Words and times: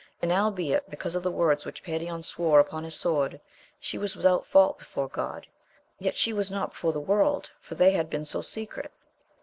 And 0.19 0.31
albeit 0.31 0.89
because 0.89 1.13
of 1.13 1.21
the 1.21 1.29
words 1.29 1.63
which 1.63 1.83
Perion 1.83 2.23
swore 2.23 2.59
upon 2.59 2.83
his 2.83 2.95
sword, 2.95 3.39
she 3.79 3.99
was 3.99 4.15
without 4.15 4.47
fault 4.47 4.79
before 4.79 5.07
God, 5.07 5.45
yet 5.99 6.15
was 6.33 6.47
she 6.47 6.53
not 6.55 6.71
before 6.71 6.91
the 6.91 6.99
world, 6.99 7.51
for 7.59 7.75
they 7.75 7.91
had 7.91 8.09
been 8.09 8.25
so 8.25 8.41
secret. 8.41 8.91